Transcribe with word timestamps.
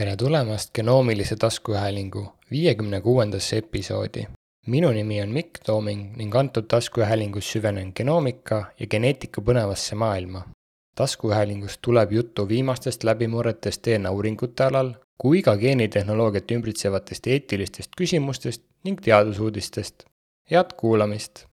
tere 0.00 0.16
tulemast 0.16 0.70
genoomilise 0.74 1.36
taskuhäälingu 1.36 2.32
viiekümne 2.50 3.00
kuuendasse 3.00 3.56
episoodi. 3.56 4.22
minu 4.66 4.90
nimi 4.90 5.22
on 5.22 5.28
Mikk 5.28 5.58
Tooming 5.66 6.16
ning 6.16 6.36
antud 6.36 6.64
taskuhäälingus 6.68 7.52
süvenen 7.52 7.92
genoomika 7.96 8.64
ja 8.80 8.86
geneetika 8.86 9.40
põnevasse 9.40 9.94
maailma. 9.94 10.42
taskuhäälingus 10.94 11.78
tuleb 11.82 12.12
juttu 12.12 12.48
viimastest 12.48 13.04
läbimurretest 13.04 13.86
DNA 13.86 14.10
uuringute 14.10 14.64
alal 14.64 14.94
kui 15.18 15.42
ka 15.42 15.56
geenitehnoloogiat 15.56 16.50
ümbritsevatest 16.50 17.26
eetilistest 17.26 17.90
küsimustest 18.00 18.62
ning 18.84 19.00
teadusuudistest. 19.00 20.04
head 20.50 20.72
kuulamist! 20.76 21.44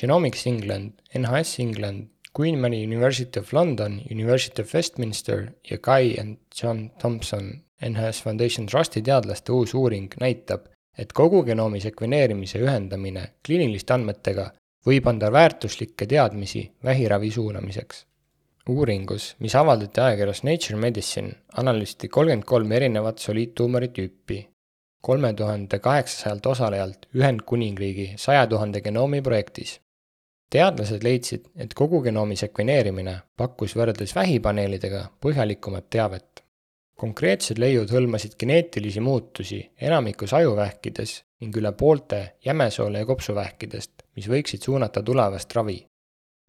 Genomics 0.00 0.46
England, 0.46 0.92
NHS 1.18 1.60
England 1.60 2.11
Queen 2.36 2.58
Mary 2.58 2.82
University 2.82 3.40
of 3.40 3.52
London, 3.52 4.00
University 4.10 4.62
of 4.62 4.74
Westminster 4.74 5.52
ja 5.70 5.76
Guy 5.76 6.20
and 6.20 6.38
John 6.62 6.90
Thompson 6.98 7.62
NHS 7.88 8.22
Foundation 8.22 8.66
Trusti 8.66 9.02
teadlaste 9.02 9.52
uus 9.52 9.74
uuring 9.74 10.14
näitab, 10.20 10.64
et 10.98 11.12
kogu 11.12 11.42
genoomi 11.44 11.80
sekveneerimise 11.84 12.62
ühendamine 12.64 13.26
kliiniliste 13.44 13.92
andmetega 13.92 14.46
võib 14.86 15.10
anda 15.12 15.28
väärtuslikke 15.32 16.08
teadmisi 16.08 16.64
vähiravi 16.84 17.30
suunamiseks. 17.30 18.06
uuringus, 18.68 19.34
mis 19.38 19.54
avaldati 19.54 20.00
ajakirjas 20.00 20.42
Nature 20.42 20.80
Medicine, 20.80 21.32
analüüsiti 21.52 22.08
kolmkümmend 22.08 22.44
kolm 22.48 22.72
erinevat 22.72 23.18
soliidtuumori 23.18 23.88
tüüpi, 23.88 24.40
kolme 25.00 25.34
tuhande 25.34 25.78
kaheksasajalt 25.78 26.46
osalejalt 26.46 27.08
Ühendkuningriigi 27.14 28.12
saja 28.16 28.46
tuhande 28.46 28.80
genoomi 28.80 29.22
projektis 29.22 29.80
teadlased 30.52 31.04
leidsid, 31.04 31.48
et 31.56 31.74
kogu 31.74 32.02
genoomi 32.04 32.36
sekveneerimine 32.36 33.14
pakkus 33.36 33.76
võrreldes 33.78 34.14
vähipaneelidega 34.16 35.06
põhjalikumat 35.24 35.90
teavet. 35.90 36.28
konkreetsed 37.02 37.58
leiud 37.58 37.90
hõlmasid 37.90 38.36
geneetilisi 38.38 39.00
muutusi 39.00 39.56
enamikus 39.80 40.32
ajuvähkides 40.38 41.14
ning 41.40 41.56
üle 41.58 41.72
poolte 41.72 42.20
jämesoole 42.44 43.00
ja 43.02 43.06
kopsuvähkidest, 43.06 44.04
mis 44.16 44.28
võiksid 44.28 44.62
suunata 44.62 45.02
tulevast 45.02 45.56
ravi. 45.56 45.86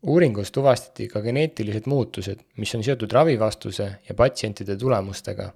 uuringus 0.03 0.51
tuvastati 0.51 1.07
ka 1.07 1.21
geneetilised 1.21 1.87
muutused, 1.87 2.39
mis 2.57 2.75
on 2.75 2.83
seotud 2.83 3.11
ravivastuse 3.11 3.91
ja 4.09 4.15
patsientide 4.15 4.77
tulemustega 4.77 5.53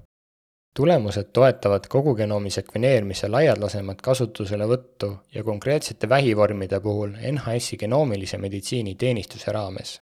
tulemused 0.77 1.23
toetavad 1.33 1.87
kogu 1.89 2.11
genoomi 2.15 2.51
sekveneerimise 2.53 3.27
laialdasemat 3.33 4.01
kasutuselevõttu 4.05 5.07
ja 5.33 5.43
konkreetsete 5.43 6.09
vähivormide 6.09 6.79
puhul 6.79 7.15
NHS-i 7.31 7.79
genoomilise 7.81 8.37
meditsiini 8.37 8.93
teenistuse 8.95 9.51
raames. 9.51 10.01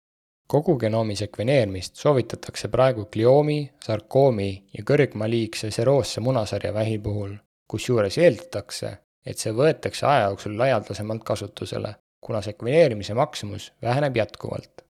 kogu 0.47 0.77
genoomi 0.79 1.17
sekveneerimist 1.17 1.97
soovitatakse 1.97 2.69
praegu 2.69 3.07
glioomi, 3.13 3.73
sarkoomi 3.85 4.51
ja 4.79 4.85
kõrgmaliigse 4.91 5.71
seroosse 5.71 6.21
munasarja 6.21 6.75
vähi 6.75 6.99
puhul, 6.99 7.35
kusjuures 7.71 8.19
eeldatakse, 8.19 8.93
et 9.27 9.39
see 9.39 9.53
võetakse 9.63 10.07
aja 10.07 10.29
jooksul 10.29 10.59
laialdasemalt 10.59 11.25
kasutusele, 11.25 11.95
kuna 12.21 12.43
sekveneerimise 12.47 13.15
maksumus 13.15 13.73
väheneb 13.83 14.23
jätkuvalt 14.23 14.90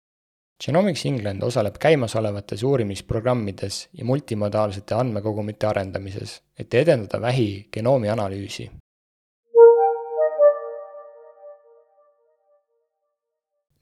Genomics 0.64 1.04
England 1.04 1.42
osaleb 1.44 1.74
käimasolevates 1.76 2.62
uurimisprogrammides 2.64 3.88
ja 3.92 4.04
multimodaalsete 4.08 4.94
andmekogumite 4.96 5.66
arendamises, 5.68 6.38
et 6.58 6.74
edendada 6.74 7.20
vähi 7.20 7.68
genoomi 7.72 8.08
analüüsi. 8.08 8.70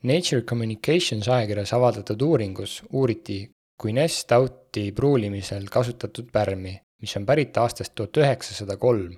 Nature 0.02 0.42
Communications 0.42 1.28
ajakirjas 1.28 1.72
avaldatud 1.72 2.20
uuringus 2.22 2.82
uuriti 2.92 3.38
Guinness 3.80 4.26
tauti 4.26 4.90
pruulimisel 4.92 5.70
kasutatud 5.70 6.26
pärmi, 6.32 6.74
mis 7.00 7.16
on 7.16 7.26
pärit 7.26 7.56
aastast 7.56 7.94
tuhat 7.94 8.16
üheksasada 8.16 8.76
kolm. 8.76 9.14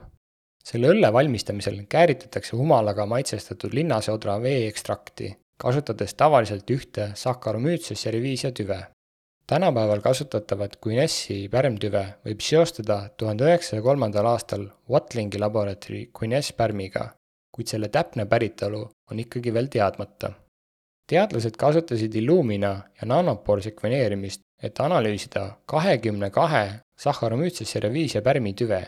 selle 0.66 0.88
õlle 0.90 1.12
valmistamisel 1.12 1.76
kääritatakse 1.88 2.56
humalaga 2.56 3.06
maitsestatud 3.06 3.74
linnaseodra 3.74 4.40
vee 4.42 4.66
ekstrakti 4.68 5.28
kasutades 5.58 6.14
tavaliselt 6.14 6.70
ühte 6.70 7.10
Saccharomyces 7.14 8.02
cerevisiae 8.02 8.52
tüve. 8.52 8.86
tänapäeval 9.46 10.00
kasutatavat 10.00 10.76
Guinessi 10.82 11.48
pärmtüve 11.48 12.04
võib 12.24 12.40
seostada 12.40 13.08
tuhande 13.16 13.44
üheksasaja 13.44 13.82
kolmandal 13.82 14.26
aastal 14.26 14.66
Watlingi 14.90 15.38
laboratory 15.38 16.06
Guinness 16.18 16.52
pärmiga, 16.52 17.04
kuid 17.54 17.66
selle 17.66 17.88
täpne 17.88 18.26
päritolu 18.26 18.88
on 19.10 19.18
ikkagi 19.18 19.54
veel 19.54 19.66
teadmata. 19.66 20.32
teadlased 21.06 21.56
kasutasid 21.56 22.14
Illumina 22.14 22.82
ja 23.00 23.06
Nanopore 23.06 23.62
sekveneerimist, 23.62 24.40
et 24.62 24.80
analüüsida 24.80 25.50
kahekümne 25.66 26.30
kahe 26.30 26.80
Saccharomyces 26.98 27.72
cerevisiae 27.72 28.22
pärmitüve, 28.22 28.82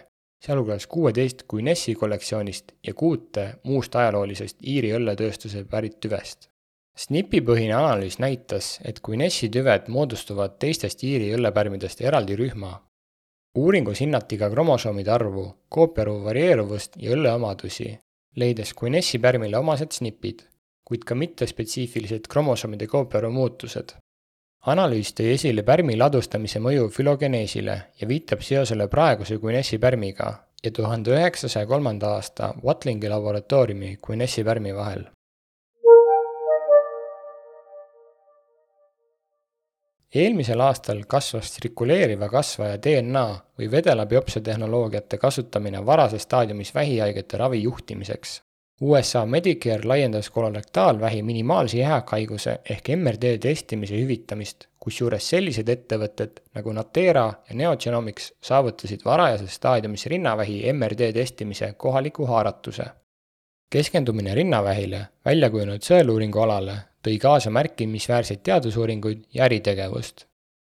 sealhulgas 0.45 0.87
kuueteist 0.87 1.43
Guinessi 1.49 1.95
kollektsioonist 1.95 2.73
ja 2.87 2.95
kuute 2.95 3.55
muust 3.65 3.97
ajaloolisest 3.97 4.63
Iiri 4.63 4.93
õlletööstuse 4.99 5.65
pärit 5.65 6.01
tüvest. 6.01 6.49
SNP-põhine 6.99 7.77
analüüs 7.79 8.17
näitas, 8.19 8.81
et 8.83 8.97
kui 8.99 9.15
NES-i 9.21 9.47
tüved 9.55 9.87
moodustuvad 9.95 10.57
teistest 10.59 11.05
Iiri 11.07 11.29
õllepärmidest 11.37 12.01
eraldi 12.03 12.35
rühma, 12.41 12.73
uuringus 13.55 14.01
hinnati 14.03 14.35
ka 14.41 14.49
kromosoomide 14.51 15.13
arvu, 15.15 15.45
koopiarvu 15.71 16.25
varieeruvust 16.25 16.97
ja 16.99 17.13
õlleomadusi, 17.15 17.93
leides 18.43 18.73
kui 18.75 18.91
NES-i 18.91 19.21
pärmile 19.23 19.61
omased 19.61 19.95
SNP-id, 19.95 20.43
kuid 20.91 21.05
ka 21.07 21.15
mittespetsiifilised 21.15 22.27
kromosoomide 22.33 22.89
koopiarvu 22.91 23.31
muutused. 23.37 23.95
analüüs 24.67 25.13
tõi 25.15 25.29
esile 25.37 25.63
pärmi 25.63 25.95
ladustamise 25.97 26.59
mõju 26.59 26.89
fülogeneesile 26.97 27.77
ja 28.01 28.09
viitab 28.09 28.43
seosele 28.43 28.89
praeguse 28.89 29.39
Guinessi 29.39 29.79
pärmiga 29.79 30.33
ja 30.65 30.71
tuhande 30.71 31.15
üheksasaja 31.15 31.67
kolmanda 31.67 32.11
aasta 32.17 32.51
Watlingi 32.65 33.09
laboratooriumi 33.09 33.93
Guinessi 34.03 34.45
pärmi 34.45 34.75
vahel 34.75 35.07
eelmisel 40.15 40.61
aastal 40.61 41.03
kasvas 41.09 41.51
tsirkuleeriva 41.53 42.29
kasvaja 42.29 42.79
DNA 42.83 43.27
või 43.59 43.71
vedelabiopsia 43.71 44.43
tehnoloogiate 44.43 45.19
kasutamine 45.19 45.87
varases 45.87 46.23
staadiumis 46.23 46.75
vähihaigete 46.75 47.37
ravi 47.37 47.63
juhtimiseks. 47.63 48.43
USA 48.81 49.27
Medicare 49.27 49.85
laiendas 49.85 50.31
kolorektaalvähi 50.31 51.23
minimaalse 51.23 51.79
jääkhaiguse 51.79 52.59
ehk 52.71 52.89
MRD 52.97 53.39
testimise 53.39 53.99
hüvitamist, 53.99 54.69
kusjuures 54.79 55.29
sellised 55.31 55.69
ettevõtted 55.69 56.39
nagu 56.55 56.73
Natera 56.73 57.27
ja 57.49 57.57
Neogenomics 57.59 58.33
saavutasid 58.41 59.03
varajases 59.05 59.55
staadiumis 59.59 60.07
rinnavähi 60.07 60.73
MRD 60.73 61.13
testimise 61.13 61.73
kohaliku 61.77 62.27
haaratuse. 62.27 62.85
keskendumine 63.71 64.35
rinnavähile 64.35 65.07
välja 65.25 65.51
kujunenud 65.51 65.83
sõeluuringu 65.83 66.41
alale 66.41 66.77
tõi 67.03 67.19
kaasa 67.19 67.51
märkimisväärseid 67.51 68.43
teadusuuringuid 68.43 69.25
ja 69.35 69.45
äritegevust. 69.45 70.27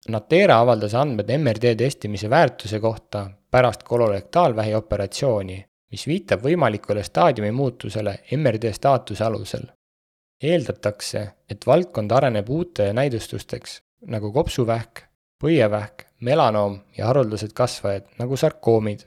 Natera 0.08 0.60
avaldas 0.62 0.94
andmed 0.94 1.30
MRD 1.38 1.74
testimise 1.76 2.30
väärtuse 2.30 2.80
kohta 2.80 3.30
pärast 3.50 3.82
kolorektaalvähi 3.82 4.74
operatsiooni, 4.74 5.64
mis 5.90 6.06
viitab 6.06 6.44
võimalikule 6.44 7.02
staadiumi 7.02 7.50
muutusele 7.52 8.18
MRD 8.36 8.72
staatuse 8.72 9.24
alusel. 9.24 9.66
eeldatakse, 10.42 11.20
et 11.50 11.66
valdkond 11.66 12.10
areneb 12.12 12.50
uute 12.50 12.92
näidustusteks 12.92 13.78
nagu 14.12 14.32
kopsuvähk, 14.32 15.00
põievähk, 15.42 16.04
melanoom 16.20 16.78
ja 16.98 17.06
haruldased 17.06 17.54
kasvajad 17.56 18.04
nagu 18.18 18.36
sarkoomid 18.36 19.06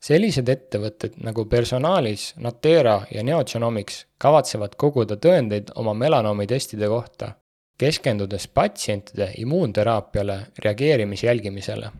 sellised 0.00 0.48
ettevõtted 0.48 1.18
nagu 1.26 1.44
Personalis, 1.50 2.32
Natera 2.36 3.00
ja 3.14 3.22
Neogenomics 3.22 4.04
kavatsevad 4.18 4.76
koguda 4.78 5.16
tõendeid 5.16 5.72
oma 5.76 5.94
melanoomi 5.94 6.46
testide 6.46 6.88
kohta, 6.88 7.32
keskendudes 7.78 8.48
patsientide 8.48 9.32
immuunteraapiale 9.38 10.38
reageerimise 10.64 11.26
jälgimisele. 11.26 11.90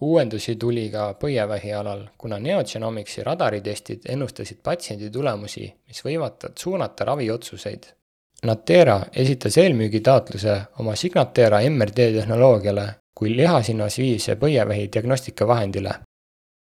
uuendusi 0.00 0.56
tuli 0.56 0.90
ka 0.90 1.14
põievähi 1.20 1.72
alal, 1.76 2.06
kuna 2.18 2.38
Neogenomicsi 2.38 3.24
radaritestid 3.24 4.06
ennustasid 4.08 4.58
patsiendi 4.62 5.10
tulemusi, 5.10 5.74
mis 5.86 6.04
võivad 6.04 6.52
suunata 6.58 7.04
raviotsuseid. 7.04 7.82
Natera 8.44 9.00
esitas 9.12 9.58
eelmüügitaotluse 9.58 10.60
oma 10.78 10.94
Signatera 10.96 11.60
MRD 11.70 12.12
tehnoloogiale 12.14 12.86
kui 13.14 13.36
lihasinvasiivse 13.36 14.36
põievähi 14.40 14.88
diagnostikavahendile 14.92 15.92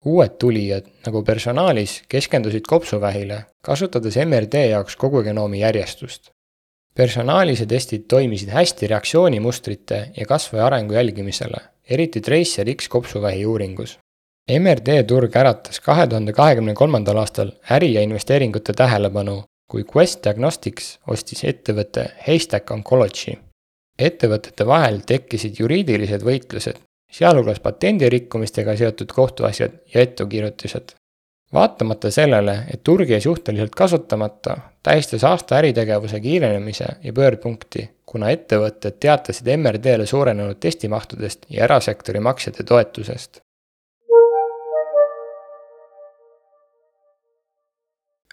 uued 0.05 0.37
tulijad, 0.39 0.87
nagu 1.07 1.23
personaalis, 1.23 2.03
keskendusid 2.09 2.67
kopsuvähile, 2.69 3.45
kasutades 3.65 4.17
MRD 4.25 4.67
jaoks 4.71 4.97
kogu 4.97 5.23
genoomi 5.23 5.61
järjestust. 5.61 6.31
personaalise 6.95 7.67
testid 7.67 8.03
toimisid 8.09 8.49
hästi 8.49 8.87
reaktsioonimustrite 8.87 10.09
ja 10.17 10.27
kasvaja 10.27 10.67
arengu 10.67 10.93
jälgimisele, 10.93 11.61
eriti 11.91 12.21
Tracer 12.21 12.75
X 12.75 12.89
kopsuvähi 12.89 13.47
uuringus. 13.47 13.99
MRD 14.59 15.05
turg 15.07 15.37
äratas 15.37 15.81
kahe 15.81 16.07
tuhande 16.07 16.33
kahekümne 16.33 16.75
kolmandal 16.75 17.17
aastal 17.17 17.53
äri- 17.71 17.95
ja 17.95 18.01
investeeringute 18.01 18.73
tähelepanu, 18.73 19.45
kui 19.71 19.85
Quest 19.97 20.25
Diagnostics 20.25 20.99
ostis 21.09 21.45
ettevõtte 21.45 22.11
Haystack 22.27 22.71
Oncology. 22.71 23.39
ettevõtete 23.99 24.67
vahel 24.67 25.01
tekkisid 25.07 25.55
juriidilised 25.59 26.23
võitlused 26.23 26.81
sealhulgas 27.13 27.61
patendirikkumistega 27.61 28.77
seotud 28.77 29.13
kohtuasjad 29.15 29.71
ja 29.95 30.01
ettekirjutised. 30.01 30.95
vaatamata 31.53 32.11
sellele, 32.11 32.59
et 32.75 32.81
turg 32.85 33.11
jäi 33.11 33.21
suhteliselt 33.21 33.75
kasutamata, 33.77 34.57
tähistas 34.83 35.25
aasta 35.25 35.57
äritegevuse 35.57 36.21
kiirenemise 36.21 36.87
ja 37.03 37.13
pöördpunkti, 37.13 37.91
kuna 38.07 38.31
ettevõtted 38.31 38.97
teatasid 39.01 39.51
MRD-le 39.57 40.07
suurenenud 40.07 40.57
testimahtudest 40.61 41.47
ja 41.51 41.65
erasektori 41.65 42.21
maksjate 42.21 42.65
toetusest. 42.65 43.41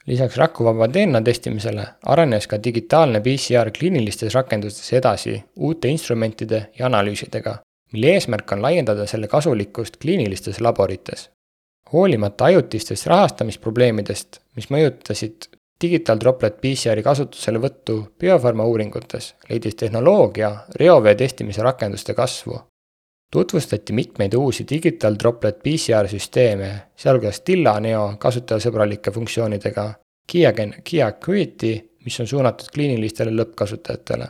lisaks 0.08 0.38
rakuvaba 0.38 0.88
DNA 0.94 1.22
testimisele 1.22 1.84
arenes 2.06 2.48
ka 2.48 2.58
digitaalne 2.64 3.20
PCR 3.22 3.70
kliinilistes 3.72 4.34
rakendustes 4.34 4.94
edasi 4.94 5.44
uute 5.56 5.88
instrumentide 5.88 6.70
ja 6.80 6.86
analüüsidega, 6.86 7.60
mille 7.94 8.14
eesmärk 8.14 8.52
on 8.52 8.62
laiendada 8.62 9.06
selle 9.08 9.28
kasulikkust 9.28 9.98
kliinilistes 10.02 10.62
laborites. 10.62 11.30
hoolimata 11.94 12.46
ajutistest 12.46 13.06
rahastamisprobleemidest, 13.06 14.40
mis 14.56 14.70
mõjutasid 14.70 15.50
Digital 15.82 16.20
Droplet 16.20 16.58
PCR-i 16.62 17.04
kasutuselevõttu 17.04 17.94
biofarma 18.20 18.66
uuringutes, 18.68 19.36
leidis 19.50 19.76
tehnoloogia 19.76 20.52
reovee 20.76 21.16
testimise 21.16 21.64
rakenduste 21.64 22.14
kasvu. 22.14 22.62
tutvustati 23.32 23.94
mitmeid 23.94 24.34
uusi 24.34 24.66
Digital 24.70 25.16
Droplet 25.20 25.60
PCR 25.64 26.08
süsteeme, 26.08 26.72
sealhulgas 26.96 27.42
Tilla 27.42 27.80
Neo 27.80 28.14
kasutajasõbralike 28.20 29.12
funktsioonidega, 29.12 29.94
Kiagen 30.32 30.76
Kia 30.84 31.08
Acuity, 31.08 31.90
mis 32.06 32.20
on 32.20 32.28
suunatud 32.28 32.68
kliinilistele 32.74 33.32
lõppkasutajatele. 33.32 34.28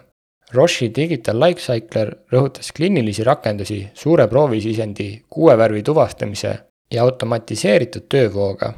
Roche'i 0.53 0.89
Digital 0.95 1.37
Lifecycler 1.39 2.13
rõhutas 2.33 2.71
kliinilisi 2.75 3.23
rakendusi 3.23 3.79
suure 3.93 4.27
proovisisendi 4.27 5.09
kuue 5.29 5.57
värvi 5.57 5.83
tuvastamise 5.85 6.53
ja 6.91 7.03
automatiseeritud 7.03 8.07
töövooga 8.09 8.73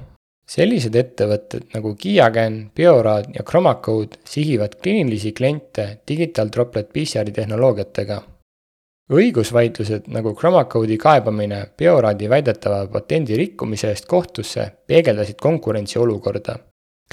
sellised 0.51 0.95
ettevõtted 0.99 1.69
nagu 1.75 1.93
Kiagen, 1.95 2.57
Biorad 2.75 3.29
ja 3.35 3.43
Chromacode 3.47 4.19
sihivad 4.27 4.75
kliinilisi 4.83 5.31
kliente 5.31 6.01
Digital 6.07 6.51
Droplet 6.51 6.91
PCR-i 6.91 7.31
tehnoloogiatega. 7.31 8.21
õigusvaidlused 9.11 10.07
nagu 10.07 10.31
Chromacode'i 10.39 10.97
kaebamine 10.97 11.61
Bioradi 11.77 12.29
väidetava 12.29 12.85
patendi 12.87 13.35
rikkumise 13.35 13.89
eest 13.91 14.05
kohtusse 14.07 14.67
peegeldasid 14.87 15.39
konkurentsiolukorda. 15.39 16.55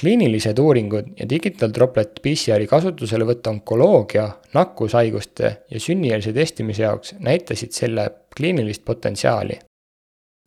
Kliinilised 0.00 0.58
uuringud 0.58 1.06
ja 1.18 1.26
Digital 1.30 1.72
Droplet 1.74 2.20
PCR-i 2.22 2.66
kasutuselevõtt 2.70 3.46
onkoloogia, 3.50 4.28
nakkushaiguste 4.54 5.50
ja 5.70 5.80
sünnieelse 5.80 6.32
testimise 6.32 6.82
jaoks 6.82 7.14
näitasid 7.18 7.74
selle 7.74 8.10
kliinilist 8.36 8.84
potentsiaali. 8.84 9.58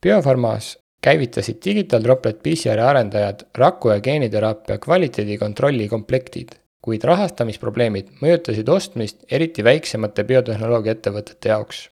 Biofarmas 0.02 0.78
käivitasid 1.04 1.60
Digital 1.66 2.04
Droplet 2.04 2.40
PCR-i 2.44 2.82
arendajad 2.82 3.46
raku- 3.58 3.92
ja 3.92 4.00
geeniteraapia 4.00 4.78
kvaliteedikontrolli 4.78 5.88
komplektid, 5.90 6.56
kuid 6.82 7.04
rahastamisprobleemid 7.04 8.16
mõjutasid 8.22 8.70
ostmist 8.70 9.26
eriti 9.32 9.64
väiksemate 9.64 10.24
biotehnoloogia 10.24 10.98
ettevõtete 10.98 11.50
jaoks. 11.50 11.90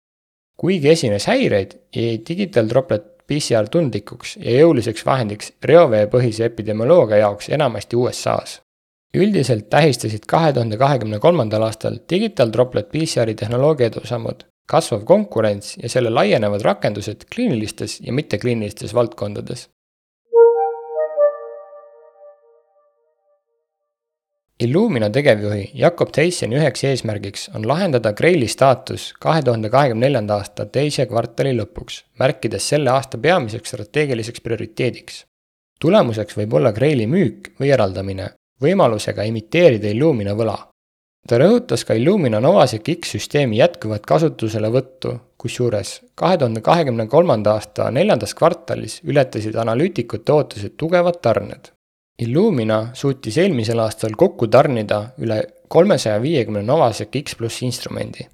kuigi 0.57 0.89
esines 0.89 1.25
häireid, 1.27 1.71
jäi 1.95 2.21
Digital 2.29 2.67
Droplet 2.69 3.12
PCR 3.33 3.69
tundlikuks 3.71 4.37
ja 4.37 4.57
jõuliseks 4.59 5.05
vahendiks 5.05 5.53
reoveepõhise 5.65 6.45
epidemioloogia 6.45 7.23
jaoks 7.25 7.49
enamasti 7.49 7.97
USA-s. 7.97 8.61
üldiselt 9.17 9.69
tähistasid 9.69 10.25
kahe 10.27 10.53
tuhande 10.53 10.77
kahekümne 10.77 11.19
kolmandal 11.19 11.67
aastal 11.67 11.99
Digital 12.09 12.53
Droplet 12.53 12.89
PCR-i 12.91 13.35
tehnoloogia 13.35 13.87
edusammud 13.91 14.45
kasvav 14.69 15.03
konkurents 15.05 15.77
ja 15.77 15.89
selle 15.89 16.09
laienevad 16.09 16.61
rakendused 16.61 17.25
kliinilistes 17.35 17.99
ja 18.01 18.13
mittekliinilistes 18.13 18.93
valdkondades. 18.93 19.67
Illumina 24.63 25.09
tegevjuhi 25.09 25.71
Jakob 25.73 26.11
Theisseni 26.15 26.57
üheks 26.59 26.83
eesmärgiks 26.87 27.49
on 27.55 27.67
lahendada 27.67 28.13
Graili 28.13 28.47
staatus 28.47 29.11
kahe 29.19 29.41
tuhande 29.41 29.69
kahekümne 29.69 30.05
neljanda 30.07 30.39
aasta 30.39 30.65
teise 30.65 31.05
kvartali 31.09 31.55
lõpuks, 31.57 32.03
märkides 32.19 32.69
selle 32.73 32.91
aasta 32.93 33.17
peamiseks 33.17 33.73
strateegiliseks 33.75 34.41
prioriteediks. 34.41 35.25
tulemuseks 35.79 36.37
võib 36.37 36.53
olla 36.53 36.71
Graili 36.71 37.07
müük 37.07 37.55
või 37.59 37.73
eraldamine, 37.73 38.29
võimalusega 38.61 39.23
imiteerida 39.27 39.89
Illumina 39.91 40.33
võla 40.33 40.57
ta 41.27 41.39
rõhutas 41.39 41.85
ka 41.87 41.95
Illumina 41.95 42.39
Novasec 42.43 42.89
X 42.97 43.15
süsteemi 43.15 43.59
jätkuvat 43.61 44.05
kasutuselevõttu, 44.07 45.13
kusjuures 45.39 45.93
kahe 46.19 46.37
tuhande 46.37 46.61
kahekümne 46.61 47.07
kolmanda 47.11 47.55
aasta 47.57 47.89
neljandas 47.91 48.35
kvartalis 48.35 48.99
ületasid 49.07 49.55
analüütikute 49.55 50.35
ootused 50.35 50.75
tugevad 50.77 51.21
tarned. 51.23 51.71
Illumina 52.23 52.77
suutis 52.93 53.37
eelmisel 53.41 53.79
aastal 53.83 54.13
kokku 54.17 54.47
tarnida 54.47 54.99
üle 55.23 55.39
kolmesaja 55.73 56.21
viiekümne 56.21 56.61
Novasec 56.63 57.15
X 57.23 57.35
pluss 57.39 57.63
instrumendi. 57.65 58.27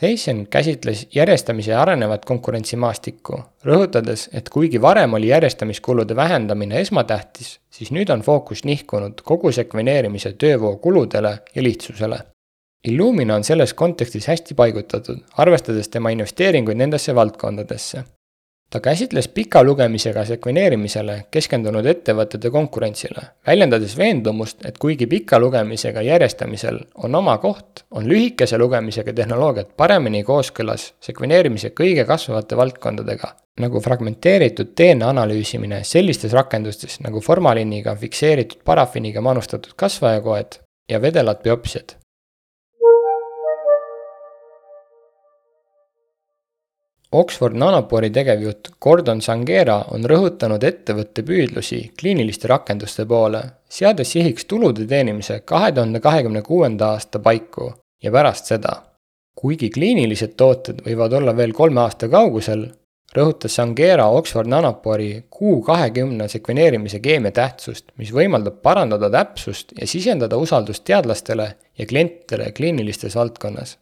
Tyson 0.00 0.46
käsitles 0.50 1.02
järjestamise 1.14 1.74
arenevat 1.76 2.24
konkurentsimaastikku, 2.24 3.36
rõhutades, 3.68 4.24
et 4.32 4.48
kuigi 4.50 4.80
varem 4.80 5.12
oli 5.18 5.28
järjestamiskulude 5.28 6.16
vähendamine 6.16 6.80
esmatähtis, 6.80 7.58
siis 7.70 7.92
nüüd 7.92 8.10
on 8.14 8.24
fookus 8.24 8.64
nihkunud 8.64 9.20
kogu 9.28 9.52
sekveneerimise 9.52 10.32
töövoo 10.32 10.78
kuludele 10.86 11.34
ja 11.54 11.62
lihtsusele. 11.62 12.22
Illumina 12.88 13.36
on 13.36 13.44
selles 13.44 13.76
kontekstis 13.78 14.26
hästi 14.32 14.56
paigutatud, 14.58 15.20
arvestades 15.44 15.92
tema 15.92 16.10
investeeringuid 16.16 16.80
nendesse 16.80 17.14
valdkondadesse 17.14 18.04
ta 18.72 18.80
käsitles 18.80 19.28
pika 19.28 19.60
lugemisega 19.64 20.24
sekveneerimisele 20.24 21.16
keskendunud 21.30 21.86
ettevõtete 21.86 22.50
konkurentsile, 22.50 23.24
väljendades 23.46 23.96
veendumust, 23.98 24.64
et 24.64 24.78
kuigi 24.80 25.06
pika 25.06 25.40
lugemisega 25.42 26.02
järjestamisel 26.06 26.80
on 27.04 27.14
oma 27.20 27.36
koht, 27.42 27.84
on 27.90 28.08
lühikese 28.08 28.58
lugemisega 28.58 29.12
tehnoloogiad 29.12 29.74
paremini 29.76 30.24
kooskõlas 30.24 30.88
sekveneerimise 31.04 31.74
kõige 31.76 32.06
kasvavate 32.08 32.56
valdkondadega, 32.56 33.34
nagu 33.60 33.80
fragmenteeritud 33.84 34.72
DNA 34.80 35.12
analüüsimine 35.12 35.82
sellistes 35.84 36.32
rakendustes 36.32 37.00
nagu 37.04 37.20
formaliiniga 37.20 37.96
fikseeritud 37.96 38.64
parafiniga 38.64 39.20
manustatud 39.20 39.76
kasvajakoed 39.76 40.62
ja 40.88 41.02
vedelad 41.02 41.44
biopsiad 41.44 41.98
Oxford 47.12 47.56
Nanopori 47.60 48.08
tegevjuht 48.10 48.70
Gordon 48.80 49.18
Sanghera 49.20 49.74
on 49.92 50.06
rõhutanud 50.08 50.62
ettevõtte 50.64 51.20
püüdlusi 51.28 51.80
kliiniliste 52.00 52.48
rakenduste 52.48 53.04
poole, 53.04 53.42
seades 53.68 54.14
sihiks 54.14 54.48
tulude 54.48 54.86
teenimise 54.88 55.42
kahe 55.44 55.74
tuhande 55.76 56.00
kahekümne 56.00 56.40
kuuenda 56.46 56.94
aasta 56.94 57.20
paiku 57.20 57.68
ja 58.02 58.12
pärast 58.14 58.48
seda. 58.48 58.72
kuigi 59.36 59.68
kliinilised 59.74 60.32
tooted 60.36 60.80
võivad 60.86 61.12
olla 61.18 61.36
veel 61.36 61.52
kolme 61.52 61.80
aasta 61.80 62.08
kaugusel, 62.08 62.64
rõhutas 63.16 63.58
Sanghera 63.60 64.08
Oxford 64.08 64.48
Nanopori 64.48 65.24
Q20 65.36 66.28
sekveneerimise 66.28 67.00
keemia 67.00 67.32
tähtsust, 67.32 67.92
mis 67.96 68.12
võimaldab 68.12 68.62
parandada 68.62 69.10
täpsust 69.10 69.76
ja 69.80 69.86
sisendada 69.86 70.36
usaldust 70.36 70.84
teadlastele 70.84 71.54
ja 71.78 71.86
klientidele 71.86 72.52
kliinilistes 72.56 73.16
valdkonnas 73.20 73.76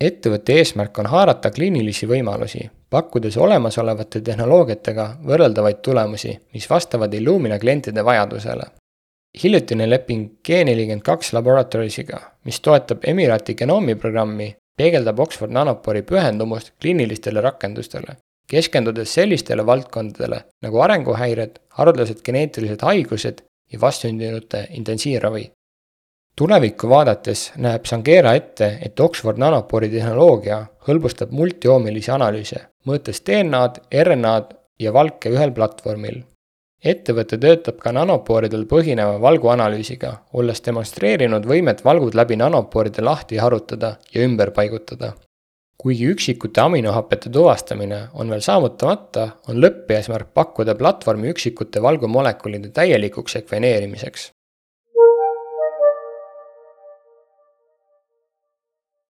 ettevõtte 0.00 0.56
eesmärk 0.60 0.98
on 0.98 1.06
haarata 1.10 1.50
kliinilisi 1.50 2.08
võimalusi, 2.08 2.66
pakkudes 2.90 3.36
olemasolevate 3.36 4.20
tehnoloogiatega 4.20 5.06
võrreldavaid 5.26 5.80
tulemusi, 5.82 6.36
mis 6.54 6.68
vastavad 6.70 7.14
Illumina 7.14 7.58
klientide 7.58 8.04
vajadusele. 8.04 8.66
hiljutine 9.42 9.90
leping 9.90 10.30
G42 10.48 11.32
Laboratoriesiga, 11.32 12.20
mis 12.44 12.60
toetab 12.60 13.02
Emirati 13.04 13.54
genoomi 13.54 13.94
programmi, 13.94 14.54
peegeldab 14.76 15.20
Oxford 15.20 15.52
Nanopori 15.52 16.02
pühendumust 16.02 16.72
kliinilistele 16.80 17.40
rakendustele, 17.40 18.16
keskendudes 18.48 19.12
sellistele 19.14 19.66
valdkondadele 19.66 20.40
nagu 20.62 20.80
arenguhäired, 20.80 21.58
haruldased 21.68 22.22
geneetilised 22.24 22.80
haigused 22.80 23.44
ja 23.72 23.80
vastsündinute 23.80 24.66
intensiivravi 24.70 25.50
tulevikku 26.36 26.88
vaadates 26.88 27.52
näeb 27.56 27.86
Sanghera 27.88 28.34
ette, 28.36 28.68
et 28.84 29.00
Oxford 29.00 29.40
nanopori 29.40 29.88
tehnoloogia 29.92 30.60
hõlbustab 30.88 31.32
multioomilisi 31.32 32.12
analüüse, 32.12 32.60
mõõtes 32.88 33.22
DNA-d, 33.26 33.86
RNA-d 34.04 34.56
ja 34.80 34.92
valke 34.92 35.32
ühel 35.32 35.54
platvormil. 35.56 36.24
ettevõte 36.84 37.38
töötab 37.42 37.78
ka 37.82 37.90
nanopooridel 37.92 38.66
põhineva 38.70 39.16
valguanalüüsiga, 39.20 40.10
olles 40.32 40.60
demonstreerinud 40.66 41.46
võimet 41.52 41.80
valgud 41.84 42.14
läbi 42.14 42.36
nanopooride 42.36 43.02
lahti 43.02 43.38
harutada 43.38 43.96
ja 44.14 44.28
ümber 44.28 44.50
paigutada. 44.50 45.14
kuigi 45.78 46.06
üksikute 46.12 46.60
aminohapete 46.60 47.30
tuvastamine 47.30 48.08
on 48.14 48.30
veel 48.30 48.40
saavutamata, 48.40 49.28
on 49.48 49.56
lõppeesmärk 49.56 50.32
pakkuda 50.34 50.74
platvormi 50.74 51.28
üksikute 51.28 51.82
valgumolekulide 51.82 52.68
täielikuks 52.68 53.32
sekveneerimiseks 53.32 54.30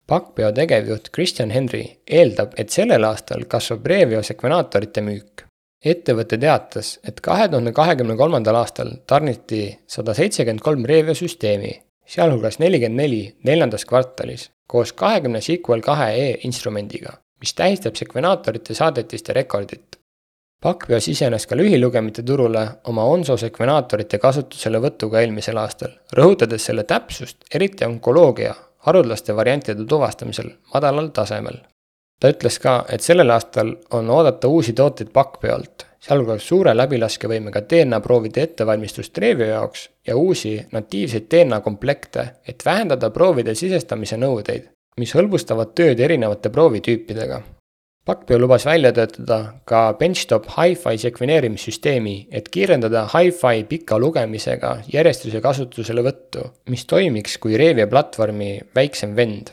Pakpeo 0.06 0.52
tegevjuht 0.54 1.08
Kristjan 1.10 1.50
Henry 1.50 1.82
eeldab, 2.06 2.52
et 2.54 2.70
sellel 2.70 3.02
aastal 3.08 3.42
kasvab 3.50 3.86
Revio 3.90 4.22
sekvenaatorite 4.22 5.02
müük. 5.02 5.42
ettevõte 5.86 6.38
teatas, 6.38 6.98
et 7.08 7.20
kahe 7.20 7.48
tuhande 7.48 7.72
kahekümne 7.72 8.14
kolmandal 8.16 8.54
aastal 8.58 8.92
tarniti 9.06 9.78
sada 9.86 10.14
seitsekümmend 10.14 10.62
kolm 10.62 10.86
Revio 10.86 11.14
süsteemi, 11.14 11.72
sealhulgas 12.06 12.58
nelikümmend 12.58 13.00
neli 13.02 13.20
neljandas 13.44 13.84
kvartalis, 13.84 14.48
koos 14.66 14.92
kahekümne 14.92 15.40
SQL 15.40 15.82
kahe 15.82 16.08
E 16.14 16.28
instrumendiga, 16.48 17.18
mis 17.40 17.54
tähistab 17.54 17.98
sekvenaatorite 17.98 18.74
saadetiste 18.74 19.32
rekordit. 19.32 19.98
Pakpeo 20.62 21.00
sisenes 21.00 21.46
ka 21.46 21.58
lühilugemite 21.58 22.22
turule 22.22 22.66
oma 22.84 23.04
Onso 23.04 23.36
sekvenaatorite 23.36 24.18
kasutuselevõtuga 24.18 25.20
eelmisel 25.20 25.58
aastal, 25.58 25.98
rõhutades 26.14 26.70
selle 26.70 26.86
täpsust, 26.86 27.44
eriti 27.54 27.84
onkoloogia 27.84 28.54
haruldaste 28.86 29.36
variantide 29.36 29.84
tuvastamisel 29.88 30.50
madalal 30.74 31.08
tasemel. 31.08 31.58
ta 32.20 32.30
ütles 32.32 32.56
ka, 32.58 32.84
et 32.88 33.04
sellel 33.04 33.30
aastal 33.30 33.74
on 33.92 34.10
oodata 34.10 34.48
uusi 34.48 34.72
tooteid 34.72 35.10
pakkpeolt, 35.12 35.86
sealhulgas 36.00 36.46
suure 36.48 36.72
läbilaskevõimega 36.76 37.60
DNA 37.70 38.00
proovide 38.00 38.46
ettevalmistust 38.46 39.18
Revio 39.18 39.50
jaoks 39.50 39.88
ja 40.06 40.16
uusi 40.16 40.54
natiivseid 40.72 41.26
DNA 41.30 41.60
komplekte, 41.60 42.28
et 42.48 42.64
vähendada 42.64 43.10
proovide 43.10 43.54
sisestamise 43.54 44.16
nõudeid, 44.16 44.70
mis 45.00 45.12
hõlbustavad 45.14 45.74
tööd 45.76 46.00
erinevate 46.00 46.48
proovitüüpidega 46.48 47.42
Pakpeo 48.06 48.38
lubas 48.38 48.62
välja 48.66 48.92
töötada 48.94 49.36
ka 49.66 49.80
benchtop 49.98 50.44
hi-fi 50.54 50.94
sekveneerimissüsteemi, 51.02 52.28
et 52.30 52.46
kiirendada 52.54 53.02
hi-fi 53.10 53.64
pika 53.66 53.98
lugemisega 53.98 54.70
järjestuse 54.92 55.40
kasutuselevõttu, 55.42 56.44
mis 56.70 56.86
toimiks 56.86 57.34
kui 57.42 57.58
Revia 57.58 57.88
platvormi 57.90 58.60
väiksem 58.78 59.16
vend. 59.18 59.50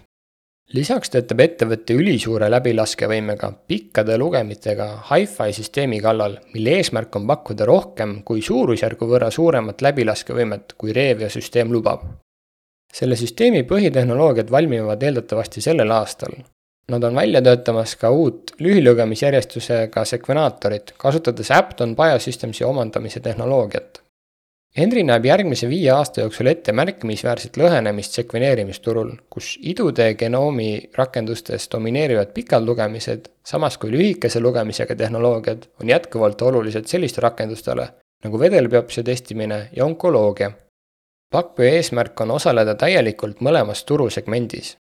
lisaks 0.74 1.10
töötab 1.10 1.42
ettevõte 1.48 1.98
ülisuure 1.98 2.52
läbilaskevõimega 2.54 3.52
pikkade 3.68 4.18
lugemitega 4.22 4.88
hi-fi 5.10 5.50
süsteemi 5.58 6.00
kallal, 6.06 6.38
mille 6.54 6.78
eesmärk 6.78 7.16
on 7.16 7.28
pakkuda 7.28 7.66
rohkem 7.66 8.20
kui 8.24 8.42
suurusjärgu 8.42 9.10
võrra 9.10 9.32
suuremat 9.32 9.82
läbilaskevõimet, 9.82 10.78
kui 10.78 10.94
Revia 10.94 11.30
süsteem 11.30 11.74
lubab. 11.74 12.06
selle 12.94 13.16
süsteemi 13.16 13.64
põhitehnoloogiad 13.64 14.52
valmivad 14.52 15.04
eeldatavasti 15.04 15.62
sellel 15.62 15.92
aastal 15.92 16.44
Nad 16.92 17.04
on 17.04 17.16
välja 17.16 17.42
töötamas 17.42 17.96
ka 17.96 18.10
uut 18.12 18.52
lühilugemisjärjestusega 18.60 20.06
sekvenaatorit, 20.06 20.94
kasutades 20.98 21.52
Apton 21.52 21.96
Biosystemsi 21.96 22.64
omandamise 22.64 23.20
tehnoloogiat. 23.20 24.02
Henry 24.78 25.04
näeb 25.06 25.26
järgmise 25.26 25.70
viie 25.70 25.92
aasta 25.94 26.24
jooksul 26.26 26.50
ette 26.50 26.74
märkimisväärset 26.74 27.58
lõhenemist 27.62 28.18
sekveneerimisturul, 28.18 29.12
kus 29.30 29.54
idude 29.62 30.08
genoomi 30.18 30.90
rakendustes 30.98 31.70
domineerivad 31.72 32.34
pikad 32.34 32.66
lugemised, 32.66 33.30
samas 33.46 33.78
kui 33.78 33.92
lühikese 33.94 34.42
lugemisega 34.42 34.96
tehnoloogiad 34.96 35.68
on 35.82 35.94
jätkuvalt 35.94 36.42
olulised 36.42 36.90
sellistele 36.90 37.30
rakendustele 37.30 37.88
nagu 38.24 38.40
vedelbiopsia 38.40 39.04
testimine 39.04 39.70
ja 39.76 39.86
onkoloogia. 39.86 40.52
pakkuja 41.32 41.70
eesmärk 41.74 42.22
on 42.22 42.32
osaleda 42.32 42.76
täielikult 42.76 43.42
mõlemas 43.42 43.86
turusegmendis 43.86 44.78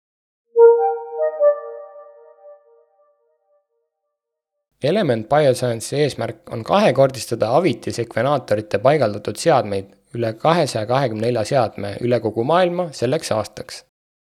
Element 4.83 5.29
Bioscience'i 5.29 6.01
eesmärk 6.03 6.49
on 6.51 6.63
kahekordistada 6.67 7.53
Aviti 7.55 7.91
sekvenaatorite 7.95 8.81
paigaldatud 8.83 9.39
seadmeid 9.39 9.93
üle 10.17 10.33
kahesaja 10.41 10.85
kahekümne 10.89 11.29
nelja 11.29 11.45
seadme 11.47 11.93
üle 12.03 12.19
kogu 12.19 12.43
maailma 12.43 12.89
selleks 12.91 13.31
aastaks. 13.31 13.83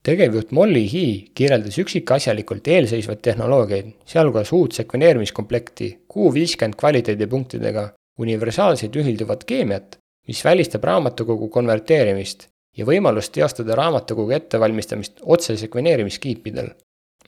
tegevjuht 0.02 0.50
Molly 0.56 0.82
Hee 0.92 1.14
kirjeldas 1.34 1.78
üksikasjalikult 1.78 2.68
eelseisvaid 2.68 3.20
tehnoloogiaid, 3.22 3.94
sealhulgas 4.06 4.52
uut 4.52 4.72
sekveneerimiskomplekti 4.72 5.90
Q50 6.14 6.76
kvaliteedipunktidega 6.82 7.88
universaalselt 8.18 8.96
ühilduvat 8.96 9.44
keemiat, 9.44 9.98
mis 10.28 10.44
välistab 10.44 10.84
raamatukogu 10.84 11.48
konverteerimist 11.48 12.48
ja 12.76 12.86
võimalust 12.86 13.32
teostada 13.32 13.76
raamatukogu 13.78 14.34
ettevalmistamist 14.40 15.20
otse 15.22 15.56
sekveneerimiskiipidel 15.56 16.74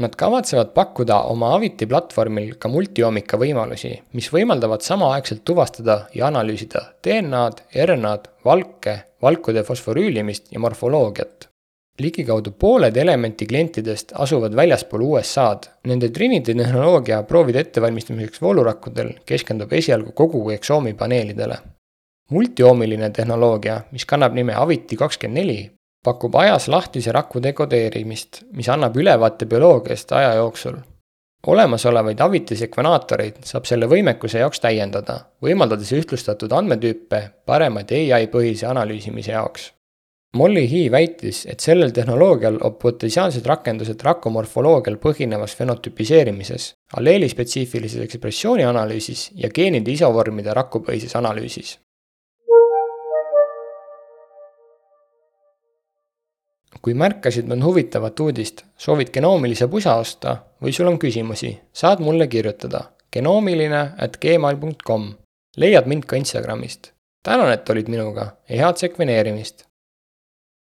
Nad 0.01 0.15
kavatsevad 0.17 0.71
pakkuda 0.73 1.19
oma 1.29 1.51
Aviti 1.55 1.85
platvormil 1.87 2.55
ka 2.59 2.69
multioomika 2.73 3.37
võimalusi, 3.37 3.91
mis 4.17 4.31
võimaldavad 4.33 4.81
samaaegselt 4.81 5.43
tuvastada 5.45 6.07
ja 6.17 6.31
analüüsida 6.31 6.81
DNA-d, 7.05 7.67
RNA-d, 7.77 8.31
valke, 8.45 8.95
valkude 9.23 9.65
fosforüülimist 9.69 10.49
ja 10.53 10.61
morfoloogiat. 10.61 11.49
ligikaudu 12.01 12.51
pooled 12.59 12.97
Elementi 12.97 13.47
klientidest 13.47 14.13
asuvad 14.15 14.55
väljaspool 14.57 15.03
USA-d. 15.03 15.69
Nende 15.85 16.09
Trinity 16.09 16.55
tehnoloogia 16.55 17.23
proovide 17.23 17.61
ettevalmistamiseks 17.61 18.41
voolurakkudel 18.43 19.13
keskendub 19.27 19.73
esialgu 19.73 20.13
kogu 20.13 20.51
eksoomi 20.51 20.95
paneelidele. 20.95 21.59
multioomiline 22.31 23.11
tehnoloogia, 23.11 23.81
mis 23.93 24.07
kannab 24.07 24.33
nime 24.33 24.55
Aviti 24.55 24.97
kakskümmend 24.97 25.39
neli, 25.39 25.71
pakub 26.05 26.35
ajas 26.35 26.69
lahtise 26.69 27.13
raku 27.13 27.43
dekodeerimist, 27.43 28.43
mis 28.53 28.69
annab 28.69 28.97
ülevaate 28.97 29.47
bioloogiast 29.47 30.13
aja 30.13 30.35
jooksul. 30.35 30.81
olemasolevaid 31.47 32.21
Aviti 32.21 32.57
sekvenaatoreid 32.57 33.41
saab 33.45 33.65
selle 33.67 33.87
võimekuse 33.91 34.39
jaoks 34.39 34.61
täiendada, 34.63 35.17
võimaldades 35.43 35.91
ühtlustatud 35.99 36.53
andmetüüpe 36.55 37.23
paremad 37.47 37.91
ai 37.93 38.27
põhise 38.35 38.67
analüüsimise 38.67 39.33
jaoks. 39.33 39.73
Molly 40.37 40.65
Hee 40.71 40.91
väitis, 40.91 41.47
et 41.47 41.61
sellel 41.61 41.91
tehnoloogial 41.91 42.59
on 42.63 42.75
potentsiaalsed 42.85 43.47
rakendused 43.47 44.03
rakumorfoloogial 44.03 44.97
põhinevas 44.97 45.57
fenotüpiseerimises, 45.59 46.75
alleelispetsiifilises 46.97 48.07
ekspressiooni 48.07 48.65
analüüsis 48.65 49.31
ja 49.35 49.51
geenide 49.51 49.93
isovormide 49.93 50.55
rakupõhises 50.55 51.19
analüüsis 51.19 51.77
kui 56.83 56.95
märkasid 56.99 57.47
mõnd 57.47 57.63
huvitavat 57.63 58.21
uudist, 58.21 58.65
soovid 58.77 59.13
genoomilise 59.15 59.69
pusa 59.71 59.95
osta 60.03 60.37
või 60.63 60.75
sul 60.75 60.91
on 60.91 60.99
küsimusi, 60.99 61.55
saad 61.73 62.03
mulle 62.03 62.27
kirjutada 62.27 62.89
genoomiline 63.13 63.83
at 63.99 64.17
gmail.com. 64.21 65.13
leiad 65.57 65.87
mind 65.87 66.05
ka 66.05 66.17
Instagramist. 66.17 66.93
tänan, 67.23 67.53
et 67.53 67.71
olid 67.71 67.89
minuga 67.89 68.37
ja 68.49 68.67
head 68.67 68.77
sekveneerimist! 68.77 69.72